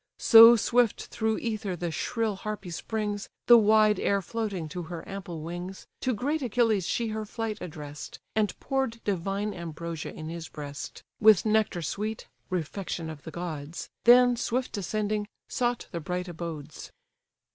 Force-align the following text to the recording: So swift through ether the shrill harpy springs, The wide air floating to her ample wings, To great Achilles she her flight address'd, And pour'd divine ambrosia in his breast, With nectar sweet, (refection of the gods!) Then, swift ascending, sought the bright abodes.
So 0.17 0.55
swift 0.55 1.05
through 1.13 1.37
ether 1.37 1.75
the 1.75 1.91
shrill 1.91 2.35
harpy 2.37 2.71
springs, 2.71 3.29
The 3.45 3.59
wide 3.59 3.99
air 3.99 4.19
floating 4.19 4.67
to 4.69 4.81
her 4.89 5.07
ample 5.07 5.41
wings, 5.43 5.85
To 5.99 6.11
great 6.11 6.41
Achilles 6.41 6.87
she 6.87 7.09
her 7.09 7.23
flight 7.23 7.61
address'd, 7.61 8.17
And 8.35 8.59
pour'd 8.59 9.03
divine 9.03 9.53
ambrosia 9.53 10.11
in 10.11 10.27
his 10.27 10.47
breast, 10.47 11.03
With 11.19 11.45
nectar 11.45 11.83
sweet, 11.83 12.27
(refection 12.49 13.11
of 13.11 13.21
the 13.25 13.29
gods!) 13.31 13.89
Then, 14.05 14.35
swift 14.37 14.75
ascending, 14.75 15.27
sought 15.47 15.87
the 15.91 15.99
bright 15.99 16.27
abodes. 16.27 16.91